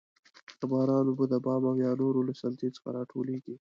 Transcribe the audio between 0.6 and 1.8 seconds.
باران اوبه د بام او